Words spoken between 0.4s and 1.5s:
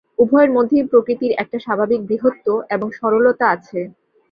মধ্যেই প্রকৃতির